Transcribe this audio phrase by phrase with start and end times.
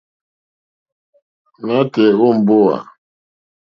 [1.65, 2.77] Nǎtɛ̀ɛ̀ nǒ mbówà.